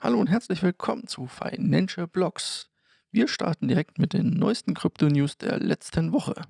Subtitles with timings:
[0.00, 2.70] Hallo und herzlich willkommen zu Financial Blogs.
[3.10, 6.40] Wir starten direkt mit den neuesten Krypto-News der letzten Woche.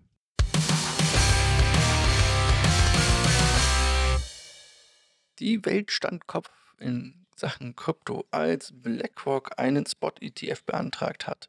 [5.38, 11.48] Die Welt stand Kopf in Sachen Krypto, als BlackRock einen Spot-ETF beantragt hat.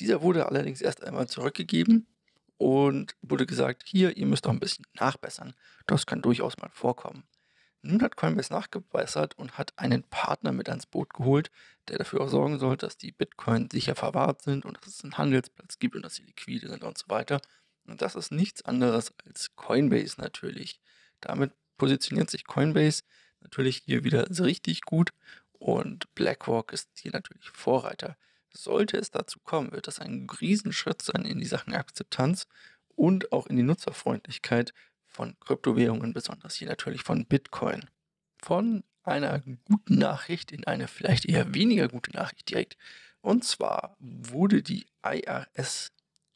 [0.00, 2.08] Dieser wurde allerdings erst einmal zurückgegeben
[2.56, 5.54] und wurde gesagt, hier, ihr müsst auch ein bisschen nachbessern.
[5.86, 7.22] Das kann durchaus mal vorkommen.
[7.82, 11.50] Nun hat Coinbase nachgebessert und hat einen Partner mit ans Boot geholt,
[11.88, 15.16] der dafür auch sorgen soll, dass die Bitcoin sicher verwahrt sind und dass es einen
[15.16, 17.40] Handelsplatz gibt und dass sie liquide sind und so weiter.
[17.86, 20.80] Und das ist nichts anderes als Coinbase natürlich.
[21.20, 23.04] Damit positioniert sich Coinbase
[23.40, 25.10] natürlich hier wieder richtig gut
[25.52, 28.16] und BlackRock ist hier natürlich Vorreiter.
[28.50, 32.46] Sollte es dazu kommen, wird das ein Riesenschritt sein in die Sachen Akzeptanz
[32.94, 34.72] und auch in die Nutzerfreundlichkeit
[35.18, 37.90] von Kryptowährungen, besonders hier natürlich von Bitcoin.
[38.40, 42.76] Von einer guten Nachricht in eine vielleicht eher weniger gute Nachricht direkt.
[43.20, 45.90] Und zwar wurde die IRS,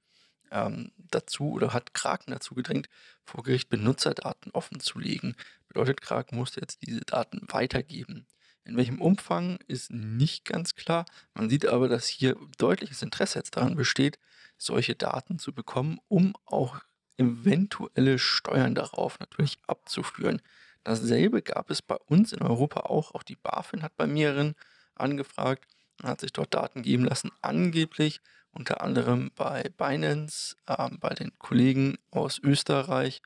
[0.50, 2.88] ähm, dazu oder hat Kraken dazu gedrängt,
[3.22, 5.36] vor Gericht Benutzerdaten offenzulegen.
[5.68, 8.26] Bedeutet, Kraken musste jetzt diese Daten weitergeben.
[8.64, 11.04] In welchem Umfang ist nicht ganz klar.
[11.34, 14.18] Man sieht aber, dass hier deutliches Interesse jetzt daran besteht,
[14.56, 16.80] solche Daten zu bekommen, um auch
[17.18, 20.40] eventuelle Steuern darauf natürlich abzuführen.
[20.82, 23.14] Dasselbe gab es bei uns in Europa auch.
[23.14, 24.54] Auch die BaFin hat bei mehreren
[24.94, 25.66] angefragt
[26.02, 27.30] und hat sich dort Daten geben lassen.
[27.42, 28.20] Angeblich
[28.52, 33.20] unter anderem bei Binance, äh, bei den Kollegen aus Österreich,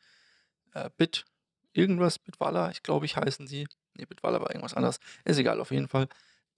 [0.73, 1.25] äh, Bit,
[1.73, 3.67] irgendwas, Bitwala, ich glaube ich heißen sie,
[3.99, 6.09] nee, Bitwala war irgendwas anderes, ist egal, auf jeden Fall.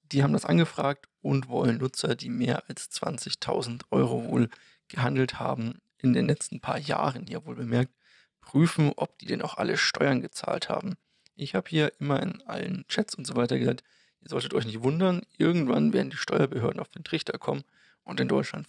[0.02, 4.48] Die haben das angefragt und wollen Nutzer, die mehr als 20.000 Euro wohl
[4.88, 7.92] gehandelt haben, in den letzten paar Jahren hier wohl bemerkt,
[8.40, 10.94] prüfen, ob die denn auch alle Steuern gezahlt haben.
[11.36, 13.82] Ich habe hier immer in allen Chats und so weiter gesagt,
[14.20, 17.62] ihr solltet euch nicht wundern, irgendwann werden die Steuerbehörden auf den Trichter kommen
[18.02, 18.66] und in Deutschland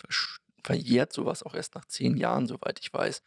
[0.63, 3.23] verjährt sowas auch erst nach zehn Jahren, soweit ich weiß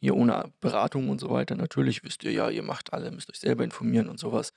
[0.00, 1.54] hier ohne Beratung und so weiter.
[1.54, 4.52] Natürlich wisst ihr ja, ihr macht alle, müsst euch selber informieren und sowas.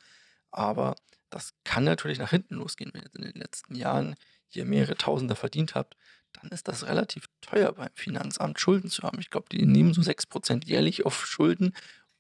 [0.52, 0.96] Aber
[1.30, 4.16] das kann natürlich nach hinten losgehen, wenn ihr in den letzten Jahren
[4.48, 5.98] hier mehrere Tausender verdient habt,
[6.34, 9.20] dann ist das relativ teuer beim Finanzamt Schulden zu haben.
[9.20, 11.74] Ich glaube, die nehmen so 6% jährlich auf Schulden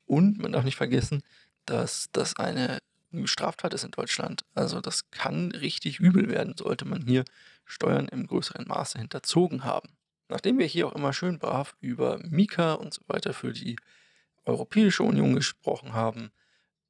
[0.05, 1.23] und man darf nicht vergessen,
[1.65, 2.79] dass das eine
[3.23, 4.45] Straftat ist in Deutschland.
[4.53, 7.23] Also das kann richtig übel werden, sollte man hier
[7.65, 9.89] Steuern im größeren Maße hinterzogen haben.
[10.27, 13.75] Nachdem wir hier auch immer schön brav über Mika und so weiter für die
[14.45, 16.31] Europäische Union gesprochen haben,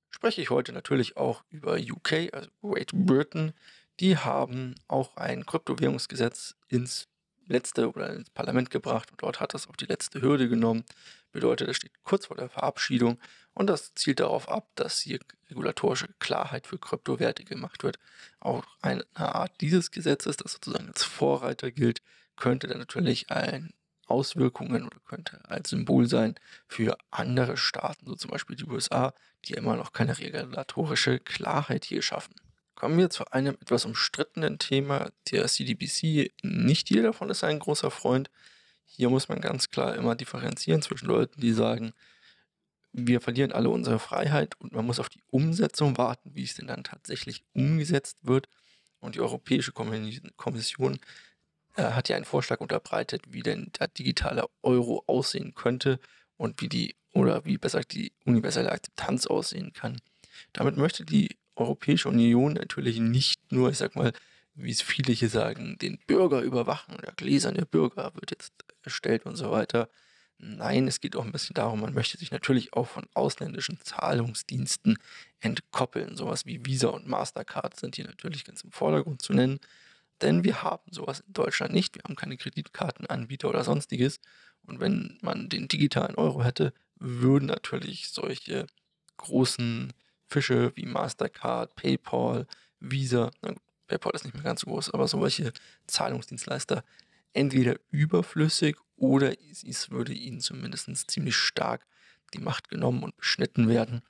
[0.09, 3.53] spreche ich heute natürlich auch über UK, also Great Britain.
[3.99, 7.07] Die haben auch ein Kryptowährungsgesetz ins
[7.47, 10.83] letzte oder ins Parlament gebracht und dort hat das auch die letzte Hürde genommen.
[11.31, 13.19] Bedeutet, es steht kurz vor der Verabschiedung
[13.53, 15.19] und das zielt darauf ab, dass hier
[15.49, 17.99] regulatorische Klarheit für Kryptowerte gemacht wird.
[18.39, 22.01] Auch eine Art dieses Gesetzes, das sozusagen als Vorreiter gilt,
[22.35, 23.73] könnte dann natürlich ein
[24.07, 26.35] Auswirkungen oder könnte als Symbol sein
[26.67, 29.13] für andere Staaten, so zum Beispiel die USA,
[29.45, 32.35] die immer noch keine regulatorische Klarheit hier schaffen.
[32.75, 36.33] Kommen wir zu einem etwas umstrittenen Thema der CDBC.
[36.43, 38.29] Nicht jeder davon ist ein großer Freund.
[38.85, 41.93] Hier muss man ganz klar immer differenzieren zwischen Leuten, die sagen,
[42.91, 46.67] wir verlieren alle unsere Freiheit und man muss auf die Umsetzung warten, wie es denn
[46.67, 48.47] dann tatsächlich umgesetzt wird.
[48.99, 50.97] Und die Europäische Kommission
[51.77, 55.99] hat ja einen Vorschlag unterbreitet, wie denn der digitale Euro aussehen könnte
[56.37, 59.97] und wie die, oder wie besser die universelle Akzeptanz aussehen kann.
[60.53, 64.11] Damit möchte die Europäische Union natürlich nicht nur, ich sag mal,
[64.55, 68.53] wie es viele hier sagen, den Bürger überwachen, der gläserne Bürger wird jetzt
[68.83, 69.89] erstellt und so weiter.
[70.37, 74.97] Nein, es geht auch ein bisschen darum, man möchte sich natürlich auch von ausländischen Zahlungsdiensten
[75.39, 76.17] entkoppeln.
[76.17, 79.59] Sowas wie Visa und Mastercard sind hier natürlich ganz im Vordergrund zu nennen.
[80.21, 81.95] Denn wir haben sowas in Deutschland nicht.
[81.95, 84.19] Wir haben keine Kreditkartenanbieter oder sonstiges.
[84.63, 88.65] Und wenn man den digitalen Euro hätte, würden natürlich solche
[89.17, 89.93] großen
[90.27, 92.47] Fische wie Mastercard, PayPal,
[92.79, 93.31] Visa,
[93.87, 95.51] PayPal ist nicht mehr ganz so groß, aber solche
[95.87, 96.83] Zahlungsdienstleister
[97.33, 101.85] entweder überflüssig oder es würde ihnen zumindest ziemlich stark
[102.33, 104.01] die Macht genommen und beschnitten werden,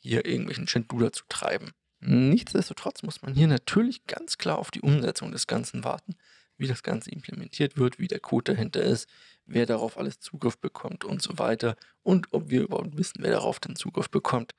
[0.00, 1.72] hier irgendwelchen Schindluder zu treiben.
[2.06, 6.16] Nichtsdestotrotz muss man hier natürlich ganz klar auf die Umsetzung des Ganzen warten,
[6.58, 9.08] wie das Ganze implementiert wird, wie der Code dahinter ist,
[9.46, 13.58] wer darauf alles Zugriff bekommt und so weiter und ob wir überhaupt wissen, wer darauf
[13.58, 14.54] den Zugriff bekommt.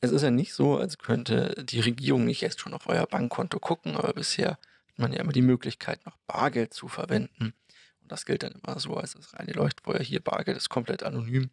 [0.00, 3.60] Es ist ja nicht so, als könnte die Regierung nicht jetzt schon auf euer Bankkonto
[3.60, 4.58] gucken, aber bisher
[4.88, 7.54] hat man ja immer die Möglichkeit, noch Bargeld zu verwenden.
[8.00, 10.00] Und das gilt dann immer so als das reine Leuchtfeuer.
[10.00, 11.50] Hier Bargeld ist komplett anonym.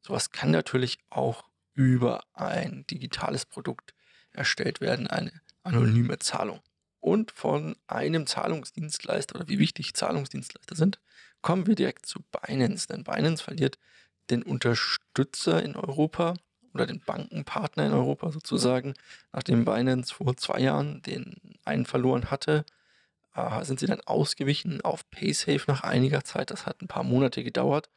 [0.00, 1.42] Sowas kann natürlich auch
[1.74, 3.94] über ein digitales Produkt
[4.40, 5.32] erstellt werden, eine
[5.62, 6.60] anonyme Zahlung.
[6.98, 10.98] Und von einem Zahlungsdienstleister oder wie wichtig Zahlungsdienstleister sind,
[11.42, 12.88] kommen wir direkt zu Binance.
[12.88, 13.78] Denn Binance verliert
[14.30, 16.34] den Unterstützer in Europa
[16.72, 18.94] oder den Bankenpartner in Europa sozusagen.
[19.32, 22.64] Nachdem Binance vor zwei Jahren den einen verloren hatte,
[23.34, 26.50] äh, sind sie dann ausgewichen auf PaySafe nach einiger Zeit.
[26.50, 27.90] Das hat ein paar Monate gedauert.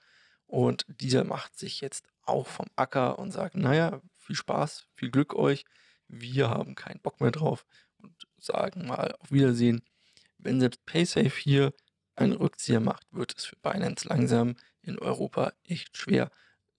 [0.48, 5.34] Und dieser macht sich jetzt auch vom Acker und sagt, naja, viel Spaß, viel Glück
[5.36, 5.66] euch.
[6.08, 7.66] Wir haben keinen Bock mehr drauf
[7.98, 9.82] und sagen mal auf Wiedersehen.
[10.38, 11.74] Wenn selbst PaySafe hier
[12.16, 16.32] einen Rückzieher macht, wird es für Binance langsam in Europa echt schwer,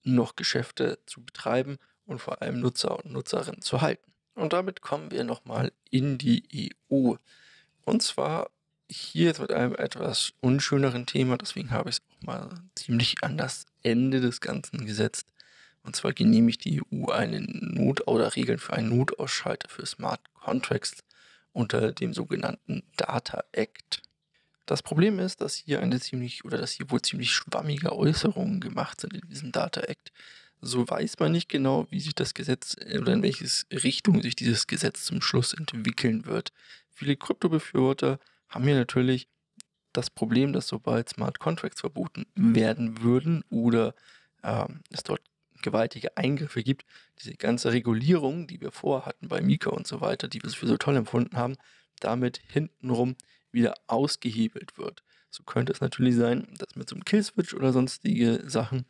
[0.03, 4.13] noch Geschäfte zu betreiben und vor allem Nutzer und Nutzerinnen zu halten.
[4.35, 7.15] Und damit kommen wir nochmal in die EU.
[7.85, 8.51] Und zwar
[8.89, 13.37] hier jetzt mit einem etwas unschöneren Thema, deswegen habe ich es auch mal ziemlich an
[13.37, 15.27] das Ende des Ganzen gesetzt.
[15.85, 21.03] Und zwar genehmigt die EU eine Not- oder Regeln für einen Notausschalter für Smart Contracts
[21.53, 24.01] unter dem sogenannten Data Act.
[24.65, 28.99] Das Problem ist, dass hier eine ziemlich oder dass hier wohl ziemlich schwammige Äußerungen gemacht
[28.99, 30.11] sind in diesem Data Act.
[30.59, 34.35] So weiß man nicht genau, wie sich das Gesetz äh, oder in welche Richtung sich
[34.35, 36.51] dieses Gesetz zum Schluss entwickeln wird.
[36.89, 39.27] Viele Kryptobefürworter haben hier natürlich
[39.93, 43.93] das Problem, dass sobald Smart Contracts verboten werden würden oder
[44.43, 45.21] ähm, es dort
[45.65, 46.85] gewaltige Eingriffe gibt,
[47.19, 50.77] diese ganze Regulierung, die wir vorhatten bei Mika und so weiter, die wir für so
[50.77, 51.55] toll empfunden haben,
[51.99, 53.15] damit hintenrum
[53.51, 55.03] wieder ausgehebelt wird.
[55.29, 58.85] So könnte es natürlich sein, dass mit so einem Killswitch oder sonstige Sachen,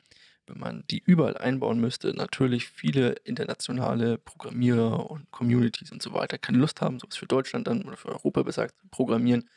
[0.48, 6.38] wenn man die überall einbauen müsste, natürlich viele internationale Programmierer und Communities und so weiter
[6.38, 9.50] keine Lust haben, sowas für Deutschland dann oder für Europa besser zu programmieren.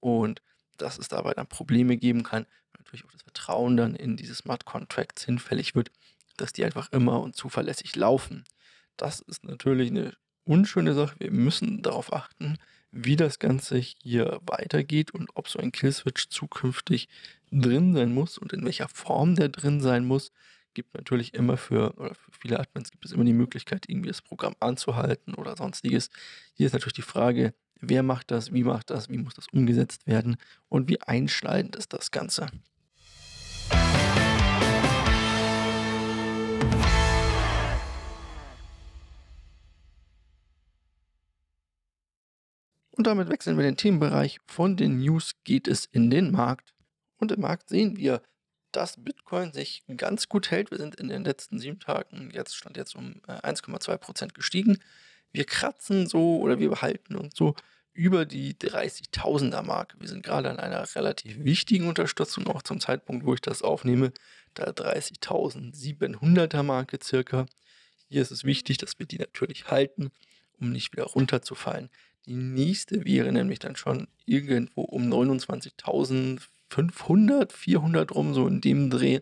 [0.00, 0.42] Und
[0.76, 2.46] dass es dabei dann Probleme geben kann,
[2.78, 5.90] natürlich auch das Vertrauen dann in diese Smart Contracts hinfällig wird,
[6.40, 8.44] dass die einfach immer und zuverlässig laufen.
[8.96, 10.14] Das ist natürlich eine
[10.44, 11.16] unschöne Sache.
[11.18, 12.58] Wir müssen darauf achten,
[12.90, 17.08] wie das Ganze hier weitergeht und ob so ein Killswitch zukünftig
[17.52, 20.32] drin sein muss und in welcher Form der drin sein muss.
[20.74, 24.22] Gibt natürlich immer für, oder für viele Admins gibt es immer die Möglichkeit, irgendwie das
[24.22, 26.08] Programm anzuhalten oder sonstiges.
[26.54, 30.06] Hier ist natürlich die Frage, wer macht das, wie macht das, wie muss das umgesetzt
[30.06, 30.36] werden
[30.68, 32.46] und wie einschneidend ist das Ganze.
[43.08, 44.38] Damit wechseln wir den Themenbereich.
[44.46, 46.74] Von den News geht es in den Markt.
[47.18, 48.22] Und im Markt sehen wir,
[48.72, 50.70] dass Bitcoin sich ganz gut hält.
[50.70, 54.78] Wir sind in den letzten sieben Tagen, jetzt stand jetzt um 1,2% äh, gestiegen.
[55.32, 57.54] Wir kratzen so oder wir behalten uns so
[57.92, 59.98] über die 30.000er Marke.
[59.98, 64.12] Wir sind gerade an einer relativ wichtigen Unterstützung, auch zum Zeitpunkt, wo ich das aufnehme,
[64.56, 67.46] der 30.700er Marke circa.
[68.08, 70.10] Hier ist es wichtig, dass wir die natürlich halten,
[70.60, 71.90] um nicht wieder runterzufallen.
[72.28, 79.20] Die nächste wäre nämlich dann schon irgendwo um 29.500, 400 rum, so in dem Dreh.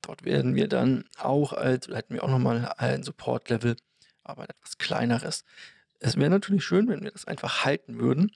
[0.00, 3.76] Dort werden wir dann auch als, hätten wir auch nochmal ein Support-Level,
[4.24, 5.44] aber etwas kleineres.
[6.00, 8.32] Es wäre natürlich schön, wenn wir das einfach halten würden,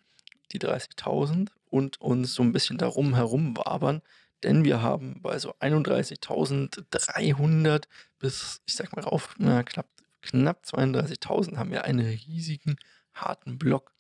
[0.53, 4.03] die 30.000, und uns so ein bisschen darum herum wabern,
[4.45, 7.85] denn wir haben bei so 31.300
[8.21, 9.89] bis, ich sag mal auf, na, knapp,
[10.23, 12.77] knapp 32.000 haben wir einen riesigen,
[13.13, 13.96] harten Block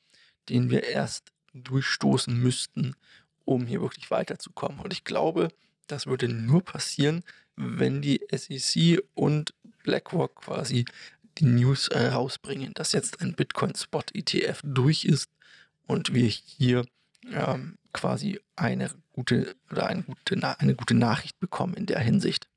[0.48, 2.94] den wir erst durchstoßen müssten,
[3.44, 4.80] um hier wirklich weiterzukommen.
[4.80, 5.48] Und ich glaube,
[5.86, 7.22] das würde nur passieren,
[7.56, 10.84] wenn die SEC und BlackRock quasi
[11.38, 15.30] die News rausbringen, dass jetzt ein Bitcoin-Spot-ETF durch ist
[15.86, 16.84] und wir hier
[17.30, 22.48] ähm, quasi eine gute oder eine gute, eine gute Nachricht bekommen in der Hinsicht.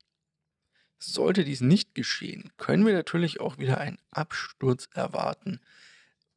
[0.98, 5.60] Sollte dies nicht geschehen, können wir natürlich auch wieder einen Absturz erwarten.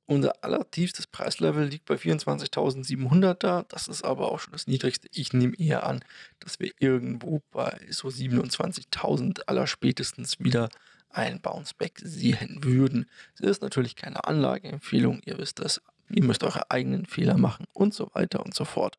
[0.05, 3.63] Unser allertiefstes Preislevel liegt bei 24.700 da.
[3.69, 5.07] Das ist aber auch schon das niedrigste.
[5.13, 6.03] Ich nehme eher an,
[6.39, 10.69] dass wir irgendwo bei so 27.000 allerspätestens wieder
[11.09, 13.09] ein Bounceback sehen würden.
[13.39, 15.21] Das ist natürlich keine Anlageempfehlung.
[15.25, 15.81] Ihr wisst das.
[16.09, 18.97] Ihr müsst eure eigenen Fehler machen und so weiter und so fort.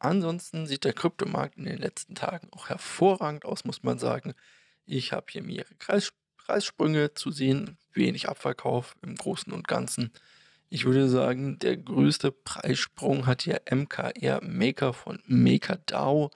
[0.00, 4.34] Ansonsten sieht der Kryptomarkt in den letzten Tagen auch hervorragend aus, muss man sagen.
[4.84, 10.12] Ich habe hier mehrere Kreis Preissprünge zu sehen, wenig Abverkauf im Großen und Ganzen.
[10.68, 16.30] Ich würde sagen, der größte Preissprung hat hier MKR Maker von MakerDAO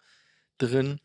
[0.59, 1.01] drin.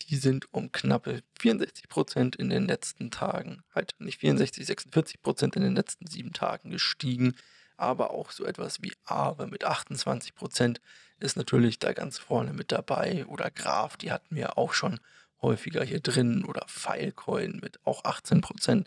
[0.00, 5.76] Die sind um knappe 64% in den letzten Tagen, halt nicht 64, 46% in den
[5.76, 7.34] letzten sieben Tagen gestiegen.
[7.76, 10.78] Aber auch so etwas wie Aave mit 28%
[11.20, 13.26] ist natürlich da ganz vorne mit dabei.
[13.26, 15.00] Oder Graph, die hatten wir auch schon
[15.42, 16.44] häufiger hier drin.
[16.44, 18.86] Oder Filecoin mit auch 18%.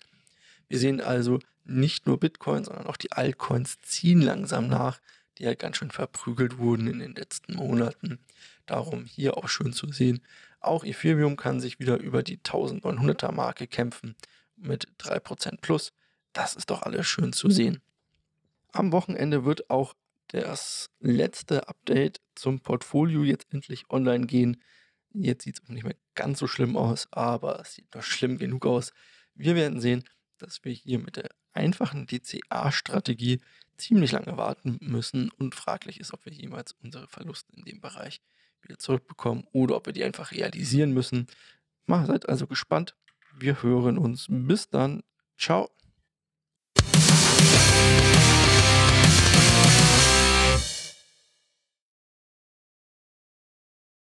[0.67, 4.99] Wir sehen also nicht nur Bitcoin, sondern auch die Altcoins ziehen langsam nach,
[5.37, 8.19] die ja ganz schön verprügelt wurden in den letzten Monaten.
[8.65, 10.21] Darum hier auch schön zu sehen.
[10.59, 14.15] Auch Ethereum kann sich wieder über die 1900er Marke kämpfen
[14.55, 15.93] mit 3% plus.
[16.33, 17.81] Das ist doch alles schön zu sehen.
[18.71, 19.93] Am Wochenende wird auch
[20.27, 24.61] das letzte Update zum Portfolio jetzt endlich online gehen.
[25.13, 28.37] Jetzt sieht es auch nicht mehr ganz so schlimm aus, aber es sieht noch schlimm
[28.37, 28.91] genug aus.
[29.35, 30.03] Wir werden sehen,
[30.37, 33.39] dass wir hier mit der einfachen DCA-Strategie
[33.77, 38.21] ziemlich lange warten müssen und fraglich ist, ob wir jemals unsere Verluste in dem Bereich
[38.61, 41.27] wieder zurückbekommen oder ob wir die einfach realisieren müssen.
[41.85, 42.95] Mal seid also gespannt.
[43.37, 44.27] Wir hören uns.
[44.29, 45.03] Bis dann.
[45.37, 45.69] Ciao.